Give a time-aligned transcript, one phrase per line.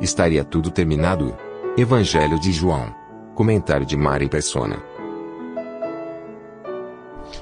[0.00, 1.34] Estaria tudo terminado?
[1.74, 2.94] Evangelho de João.
[3.34, 4.76] Comentário de Mari Persona.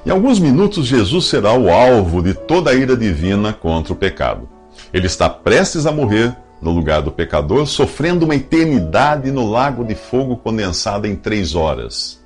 [0.05, 4.47] Em alguns minutos, Jesus será o alvo de toda a ira divina contra o pecado.
[4.93, 9.93] Ele está prestes a morrer no lugar do pecador, sofrendo uma eternidade no lago de
[9.93, 12.23] fogo condensado em três horas.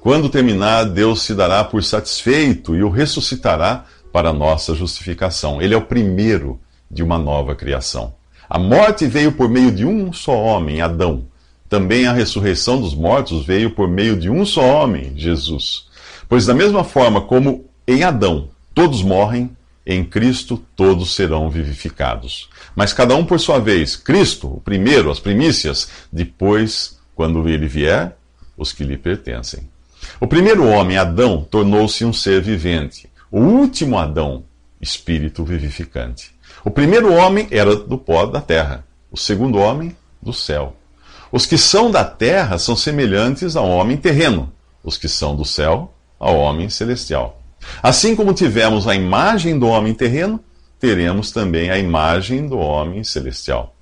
[0.00, 5.60] Quando terminar, Deus se dará por satisfeito e o ressuscitará para nossa justificação.
[5.60, 8.14] Ele é o primeiro de uma nova criação.
[8.48, 11.26] A morte veio por meio de um só homem, Adão.
[11.68, 15.86] Também a ressurreição dos mortos veio por meio de um só homem, Jesus.
[16.28, 19.50] Pois, da mesma forma como em Adão todos morrem,
[19.86, 22.48] em Cristo todos serão vivificados.
[22.74, 23.96] Mas cada um por sua vez.
[23.96, 28.16] Cristo, o primeiro, as primícias, depois, quando ele vier,
[28.56, 29.68] os que lhe pertencem.
[30.20, 33.08] O primeiro homem, Adão, tornou-se um ser vivente.
[33.30, 34.44] O último Adão,
[34.80, 36.33] espírito vivificante.
[36.64, 40.74] O primeiro homem era do pó da terra, o segundo homem, do céu.
[41.30, 44.50] Os que são da terra são semelhantes ao homem terreno,
[44.82, 47.42] os que são do céu, ao homem celestial.
[47.82, 50.40] Assim como tivemos a imagem do homem terreno,
[50.80, 53.76] teremos também a imagem do homem celestial.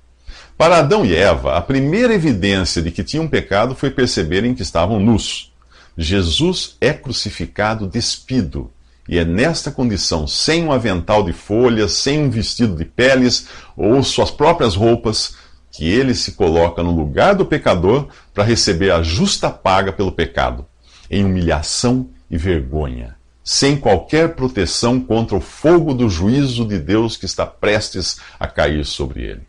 [0.57, 4.99] Para Adão e Eva, a primeira evidência de que tinham pecado foi perceberem que estavam
[4.99, 5.53] nus.
[5.97, 8.72] Jesus é crucificado despido
[9.07, 14.01] e é nesta condição, sem um avental de folhas, sem um vestido de peles ou
[14.01, 15.35] suas próprias roupas,
[15.71, 20.65] que ele se coloca no lugar do pecador para receber a justa paga pelo pecado,
[21.09, 27.25] em humilhação e vergonha, sem qualquer proteção contra o fogo do juízo de Deus que
[27.25, 29.41] está prestes a cair sobre ele.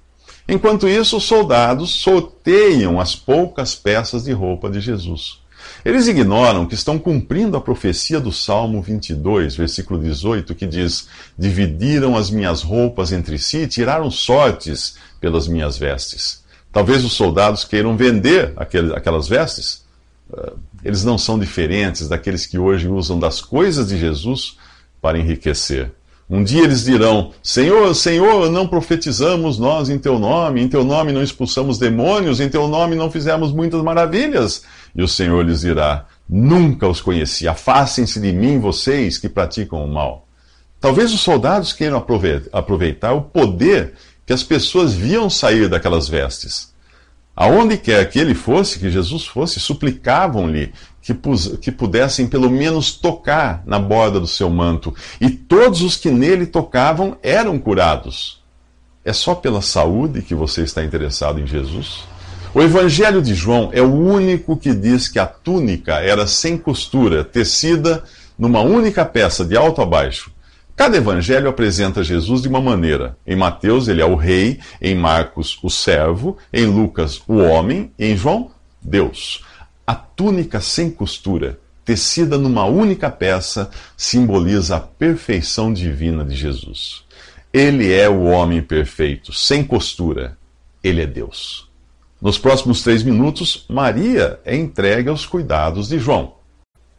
[0.49, 5.44] Enquanto isso, os soldados sorteiam as poucas peças de roupa de Jesus.
[5.85, 11.09] Eles ignoram que estão cumprindo a profecia do Salmo 22, versículo 18, que diz:
[11.39, 16.43] Dividiram as minhas roupas entre si e tiraram sortes pelas minhas vestes.
[16.73, 19.85] Talvez os soldados queiram vender aquelas vestes.
[20.33, 24.57] Ah, eles não são diferentes daqueles que hoje usam das coisas de Jesus
[25.03, 25.93] para enriquecer.
[26.29, 31.13] Um dia eles dirão: Senhor, Senhor, não profetizamos nós em teu nome, em teu nome
[31.13, 34.63] não expulsamos demônios, em teu nome não fizemos muitas maravilhas.
[34.95, 39.89] E o Senhor lhes dirá: Nunca os conheci, afastem-se de mim, vocês que praticam o
[39.93, 40.27] mal.
[40.81, 42.03] Talvez os soldados queiram
[42.53, 43.95] aproveitar o poder
[44.27, 46.73] que as pessoas viam sair daquelas vestes.
[47.37, 50.73] Aonde quer que ele fosse, que Jesus fosse, suplicavam-lhe
[51.05, 51.15] que,
[51.59, 54.95] que pudessem pelo menos tocar na borda do seu manto.
[55.21, 58.43] E todos os que nele tocavam eram curados.
[59.05, 62.05] É só pela saúde que você está interessado em Jesus?
[62.55, 67.23] O Evangelho de João é o único que diz que a túnica era sem costura,
[67.23, 68.03] tecida
[68.39, 70.33] numa única peça, de alto a baixo.
[70.75, 73.17] Cada evangelho apresenta Jesus de uma maneira.
[73.25, 78.07] Em Mateus, ele é o rei, em Marcos, o servo, em Lucas, o homem, e
[78.07, 78.51] em João,
[78.83, 79.45] Deus.
[79.87, 87.05] A túnica sem costura, tecida numa única peça, simboliza a perfeição divina de Jesus.
[87.53, 90.37] Ele é o homem perfeito, sem costura.
[90.83, 91.69] Ele é Deus.
[92.21, 96.37] Nos próximos três minutos, Maria é entregue aos cuidados de João.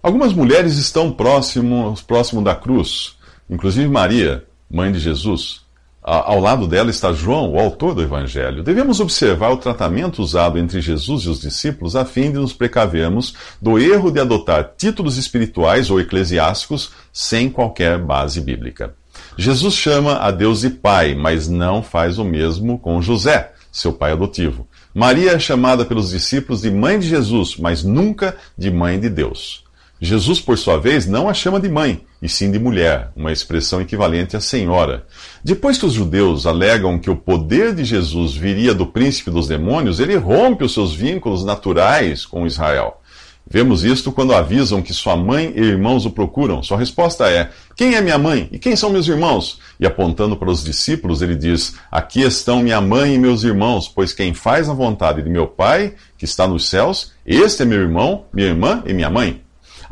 [0.02, 3.16] Algumas mulheres estão próximo, próximo da cruz,
[3.50, 5.65] inclusive Maria, mãe de Jesus.
[6.08, 8.62] Ao lado dela está João, o autor do Evangelho.
[8.62, 13.34] Devemos observar o tratamento usado entre Jesus e os discípulos a fim de nos precavermos
[13.60, 18.94] do erro de adotar títulos espirituais ou eclesiásticos sem qualquer base bíblica.
[19.36, 24.12] Jesus chama a Deus de Pai, mas não faz o mesmo com José, seu pai
[24.12, 24.68] adotivo.
[24.94, 29.65] Maria é chamada pelos discípulos de mãe de Jesus, mas nunca de mãe de Deus.
[30.00, 33.80] Jesus, por sua vez, não a chama de mãe, e sim de mulher, uma expressão
[33.80, 35.06] equivalente a senhora.
[35.44, 40.00] Depois que os judeus alegam que o poder de Jesus viria do príncipe dos demônios,
[40.00, 43.02] ele rompe os seus vínculos naturais com Israel.
[43.48, 46.64] Vemos isto quando avisam que sua mãe e irmãos o procuram.
[46.64, 49.60] Sua resposta é: Quem é minha mãe e quem são meus irmãos?
[49.80, 54.14] E apontando para os discípulos, ele diz: Aqui estão minha mãe e meus irmãos, pois
[54.14, 58.26] quem faz a vontade de meu Pai, que está nos céus, este é meu irmão,
[58.34, 59.45] minha irmã e minha mãe.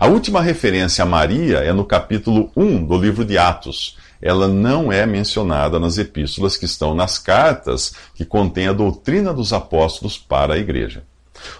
[0.03, 3.97] A última referência a Maria é no capítulo 1 do livro de Atos.
[4.21, 9.53] ela não é mencionada nas epístolas que estão nas cartas que contêm a doutrina dos
[9.53, 11.05] apóstolos para a igreja.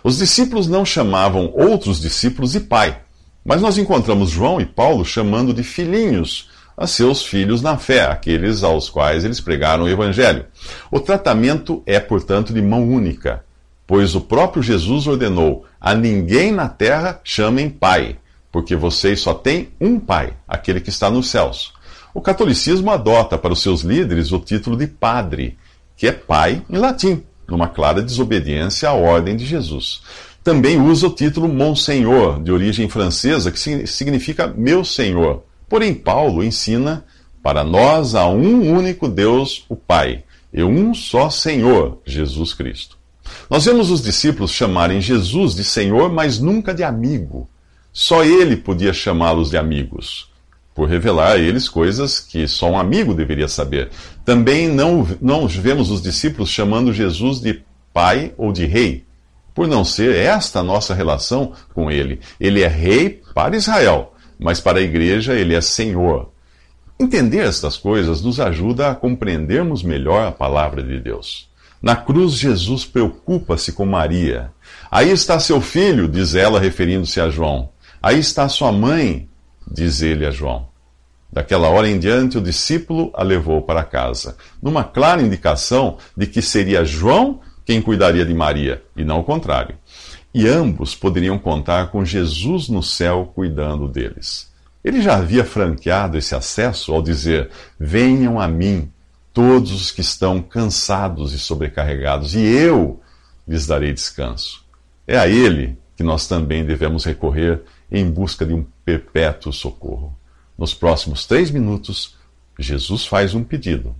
[0.04, 3.00] Os discípulos não chamavam outros discípulos de pai,
[3.46, 8.62] mas nós encontramos João e Paulo chamando de filhinhos a seus filhos na fé, aqueles
[8.62, 10.48] aos quais eles pregaram o evangelho.
[10.92, 13.46] O tratamento é, portanto, de mão única,
[13.88, 18.18] pois o próprio Jesus ordenou: a ninguém na terra chamem pai,
[18.54, 21.74] porque vocês só têm um pai, aquele que está nos céus.
[22.14, 25.58] O catolicismo adota para os seus líderes o título de padre,
[25.98, 30.04] que é pai em latim, numa clara desobediência à ordem de Jesus.
[30.44, 35.44] Também usa o título Monsenhor, de origem francesa, que significa meu senhor.
[35.68, 37.04] Porém, Paulo ensina
[37.42, 40.24] para nós há um único Deus, o Pai,
[40.54, 43.00] e um só Senhor, Jesus Cristo.
[43.50, 47.50] Nós vemos os discípulos chamarem Jesus de Senhor, mas nunca de amigo.
[47.94, 50.28] Só ele podia chamá-los de amigos,
[50.74, 53.92] por revelar a eles coisas que só um amigo deveria saber.
[54.26, 57.62] Também não, não vemos os discípulos chamando Jesus de
[57.94, 59.06] Pai ou de Rei,
[59.54, 62.20] por não ser esta a nossa relação com ele.
[62.40, 66.32] Ele é Rei para Israel, mas para a igreja ele é Senhor.
[67.00, 71.48] Entender estas coisas nos ajuda a compreendermos melhor a palavra de Deus.
[71.80, 74.52] Na cruz, Jesus preocupa-se com Maria.
[74.90, 77.70] Aí está seu filho, diz ela, referindo-se a João.
[78.04, 79.30] Aí está sua mãe,
[79.66, 80.68] diz ele a João.
[81.32, 86.42] Daquela hora em diante, o discípulo a levou para casa, numa clara indicação de que
[86.42, 89.78] seria João quem cuidaria de Maria, e não o contrário.
[90.34, 94.52] E ambos poderiam contar com Jesus no céu cuidando deles.
[94.84, 98.92] Ele já havia franqueado esse acesso ao dizer: Venham a mim,
[99.32, 103.00] todos os que estão cansados e sobrecarregados, e eu
[103.48, 104.66] lhes darei descanso.
[105.08, 107.62] É a Ele que nós também devemos recorrer
[107.94, 110.18] em busca de um perpétuo socorro.
[110.58, 112.16] Nos próximos três minutos,
[112.58, 113.96] Jesus faz um pedido.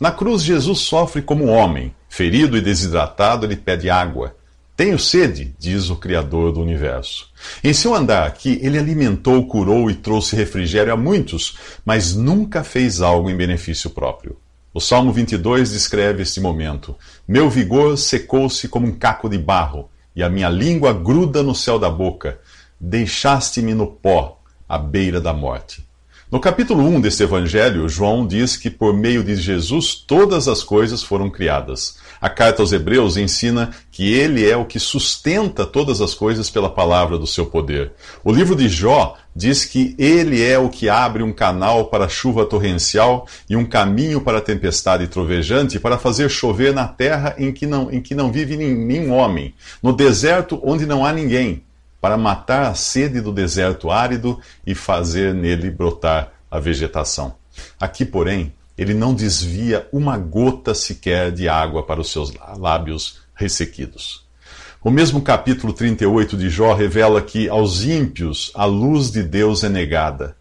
[0.00, 1.94] Na cruz, Jesus sofre como homem.
[2.08, 4.34] Ferido e desidratado, ele pede água.
[4.76, 7.30] Tenho sede, diz o Criador do universo.
[7.64, 13.00] Em seu andar aqui, ele alimentou, curou e trouxe refrigério a muitos, mas nunca fez
[13.00, 14.36] algo em benefício próprio.
[14.74, 16.94] O Salmo 22 descreve este momento:
[17.26, 21.78] Meu vigor secou-se como um caco de barro, e a minha língua gruda no céu
[21.78, 22.38] da boca.
[22.78, 25.86] Deixaste-me no pó, à beira da morte.
[26.28, 31.00] No capítulo 1 deste evangelho, João diz que por meio de Jesus todas as coisas
[31.00, 31.98] foram criadas.
[32.20, 36.68] A carta aos Hebreus ensina que ele é o que sustenta todas as coisas pela
[36.68, 37.92] palavra do seu poder.
[38.24, 42.44] O livro de Jó diz que ele é o que abre um canal para chuva
[42.44, 47.88] torrencial e um caminho para tempestade trovejante para fazer chover na terra em que não,
[47.92, 51.62] em que não vive nenhum homem, no deserto onde não há ninguém,
[52.06, 57.34] para matar a sede do deserto árido e fazer nele brotar a vegetação.
[57.80, 64.24] Aqui, porém, ele não desvia uma gota sequer de água para os seus lábios ressequidos.
[64.84, 69.68] O mesmo capítulo 38 de Jó revela que aos ímpios a luz de Deus é
[69.68, 70.36] negada.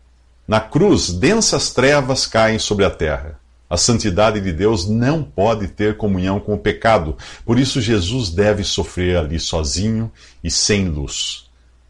[0.47, 3.39] Na cruz, densas trevas caem sobre a terra.
[3.67, 8.63] A santidade de Deus não pode ter comunhão com o pecado, por isso Jesus deve
[8.63, 10.11] sofrer ali sozinho
[10.43, 11.44] e sem luz.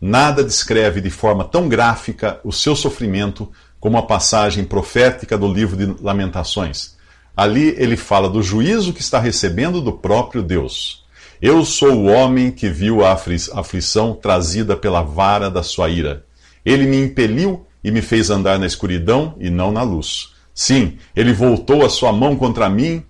[0.07, 5.75] Nada descreve de forma tão gráfica o seu sofrimento como a passagem profética do livro
[5.75, 6.95] de Lamentações.
[7.35, 11.03] Ali ele fala do juízo que está recebendo do próprio Deus.
[11.41, 16.23] Eu sou o homem que viu a aflição trazida pela vara da sua ira.
[16.63, 20.35] Ele me impeliu e me fez andar na escuridão e não na luz.
[20.53, 23.03] Sim, ele voltou a sua mão contra mim,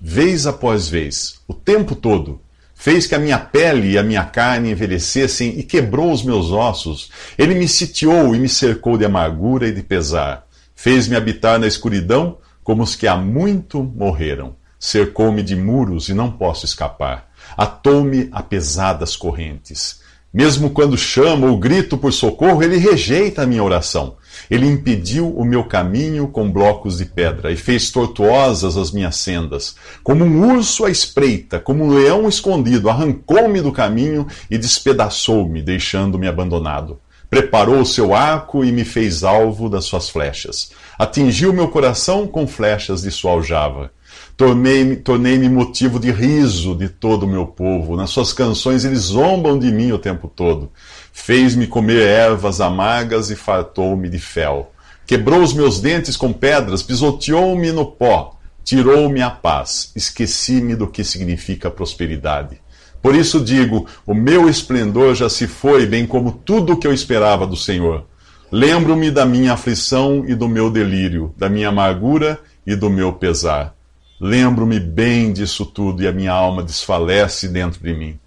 [0.00, 2.40] vez após vez, o tempo todo
[2.78, 7.10] fez que a minha pele e a minha carne envelhecessem e quebrou os meus ossos.
[7.36, 10.46] Ele me sitiou e me cercou de amargura e de pesar.
[10.76, 14.54] Fez-me habitar na escuridão como os que há muito morreram.
[14.78, 17.28] Cercou-me de muros e não posso escapar.
[17.56, 20.00] Atou-me a pesadas correntes.
[20.32, 24.17] Mesmo quando chamo ou grito por socorro, ele rejeita a minha oração.
[24.50, 29.76] Ele impediu o meu caminho com blocos de pedra e fez tortuosas as minhas sendas.
[30.02, 36.26] Como um urso à espreita, como um leão escondido, arrancou-me do caminho e despedaçou-me, deixando-me
[36.26, 36.98] abandonado.
[37.30, 40.70] Preparou o seu arco e me fez alvo das suas flechas.
[40.98, 43.90] Atingiu meu coração com flechas de sua aljava.
[44.36, 47.96] Tornei-me tornei motivo de riso de todo o meu povo.
[47.96, 50.70] Nas suas canções eles zombam de mim o tempo todo.
[51.12, 54.72] Fez-me comer ervas amargas e fartou-me de fel.
[55.06, 61.02] Quebrou os meus dentes com pedras, pisoteou-me no pó, tirou-me a paz, esqueci-me do que
[61.02, 62.60] significa prosperidade.
[63.02, 66.92] Por isso digo: o meu esplendor já se foi, bem como tudo o que eu
[66.92, 68.04] esperava do Senhor.
[68.50, 73.74] Lembro-me da minha aflição e do meu delírio, da minha amargura e do meu pesar.
[74.20, 78.18] Lembro-me bem disso tudo e a minha alma desfalece dentro de mim.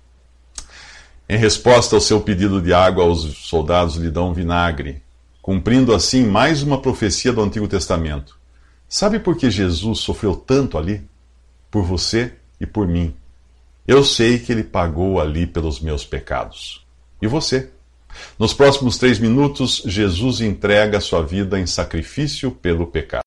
[1.28, 5.02] Em resposta ao seu pedido de água, os soldados lhe dão vinagre,
[5.42, 8.38] cumprindo assim mais uma profecia do Antigo Testamento.
[8.88, 11.02] Sabe por que Jesus sofreu tanto ali?
[11.70, 13.16] Por você e por mim.
[13.88, 16.86] Eu sei que ele pagou ali pelos meus pecados.
[17.22, 17.72] E você?
[18.38, 23.24] Nos próximos três minutos, Jesus entrega sua vida em sacrifício pelo pecado.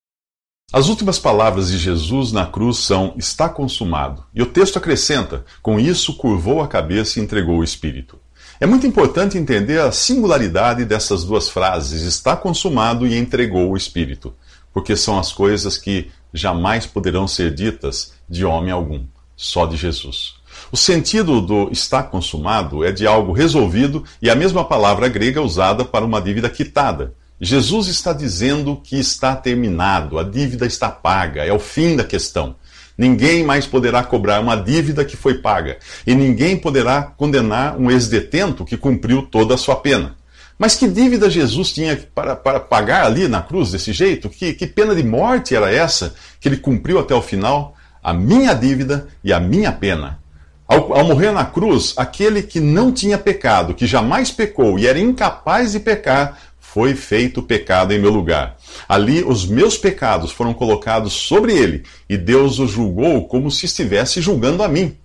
[0.73, 4.25] As últimas palavras de Jesus na cruz são: Está consumado.
[4.35, 8.19] E o texto acrescenta: Com isso curvou a cabeça e entregou o Espírito.
[8.61, 14.35] É muito importante entender a singularidade dessas duas frases: Está consumado e entregou o Espírito,
[14.73, 19.05] porque são as coisas que jamais poderão ser ditas de homem algum,
[19.37, 20.35] só de Jesus.
[20.75, 25.85] O sentido do está consumado é de algo resolvido e a mesma palavra grega usada
[25.85, 27.15] para uma dívida quitada.
[27.41, 32.57] Jesus está dizendo que está terminado, a dívida está paga, é o fim da questão.
[32.99, 38.65] Ninguém mais poderá cobrar uma dívida que foi paga, e ninguém poderá condenar um ex-detento
[38.65, 40.17] que cumpriu toda a sua pena.
[40.59, 44.29] Mas que dívida Jesus tinha para, para pagar ali na cruz desse jeito?
[44.29, 47.77] Que, que pena de morte era essa que ele cumpriu até o final?
[48.03, 50.24] A minha dívida e a minha pena.
[50.67, 54.99] Ao, ao, morrer na cruz, aquele que não tinha pecado, que jamais pecou e era
[54.99, 58.57] incapaz de pecar, foi feito pecado em meu lugar.
[58.89, 64.21] Ali os meus pecados foram colocados sobre ele e Deus o julgou como se estivesse
[64.21, 64.97] julgando a mim.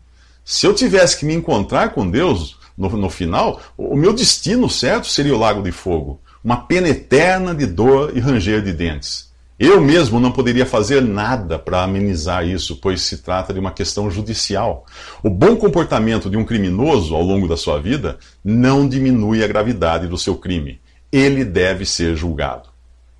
[0.43, 5.07] Se eu tivesse que me encontrar com Deus no, no final, o meu destino certo
[5.07, 9.28] seria o lago de fogo uma pena eterna de dor e ranger de dentes.
[9.59, 14.09] Eu mesmo não poderia fazer nada para amenizar isso, pois se trata de uma questão
[14.09, 14.85] judicial.
[15.21, 20.07] O bom comportamento de um criminoso ao longo da sua vida não diminui a gravidade
[20.07, 20.79] do seu crime.
[21.11, 22.69] Ele deve ser julgado.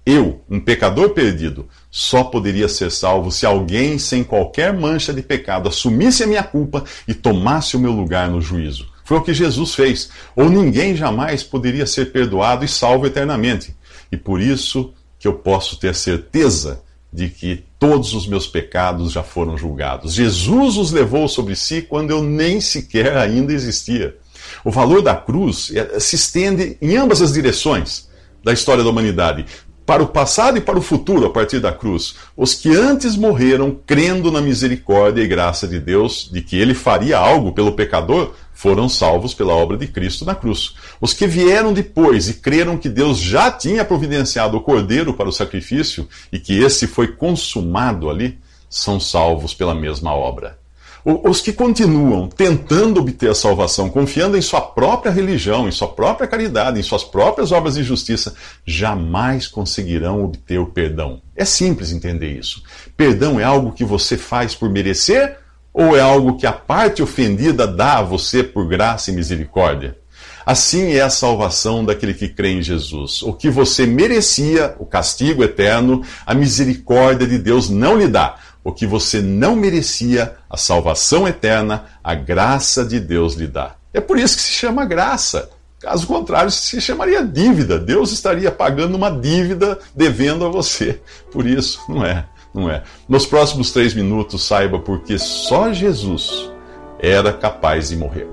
[0.06, 5.68] Eu, um pecador perdido, só poderia ser salvo se alguém sem qualquer mancha de pecado
[5.68, 8.88] assumisse a minha culpa e tomasse o meu lugar no juízo.
[9.04, 10.10] Foi o que Jesus fez.
[10.38, 13.76] Ou ninguém jamais poderia ser perdoado e salvo eternamente.
[14.10, 19.24] E por isso que eu posso ter certeza de que todos os meus pecados já
[19.24, 20.14] foram julgados.
[20.14, 24.16] Jesus os levou sobre si quando eu nem sequer ainda existia.
[24.64, 28.08] O valor da cruz é, se estende em ambas as direções
[28.44, 29.46] da história da humanidade,
[29.90, 32.14] para o passado e para o futuro a partir da cruz.
[32.38, 37.18] Os que antes morreram crendo na misericórdia e graça de Deus, de que ele faria
[37.18, 40.76] algo pelo pecador, foram salvos pela obra de Cristo na cruz.
[41.02, 45.34] Os que vieram depois e creram que Deus já tinha providenciado o cordeiro para o
[45.34, 48.38] sacrifício e que esse foi consumado ali,
[48.70, 50.60] são salvos pela mesma obra.
[51.06, 56.28] Os que continuam tentando obter a salvação, confiando em sua própria religião, em sua própria
[56.28, 61.22] caridade, em suas próprias obras de justiça, jamais conseguirão obter o perdão.
[61.36, 62.62] É simples entender isso.
[62.98, 65.38] Perdão é algo que você faz por merecer
[65.74, 69.98] ou é algo que a parte ofendida dá a você por graça e misericórdia?
[70.46, 73.22] Assim é a salvação daquele que crê em Jesus.
[73.22, 78.36] O que você merecia, o castigo eterno, a misericórdia de Deus não lhe dá.
[78.70, 83.76] O que você não merecia, a salvação eterna, a graça de Deus lhe dá.
[83.94, 85.50] É por isso que se chama graça.
[85.80, 87.80] Caso contrário, se chamaria dívida.
[87.80, 91.02] Deus estaria pagando uma dívida devendo a você.
[91.32, 92.84] Por isso, não é não é?
[93.08, 96.52] Nos próximos três minutos, saiba porque só Jesus
[97.00, 98.28] era capaz de morrer.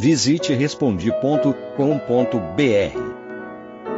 [0.00, 3.27] Visite respondi.com.br.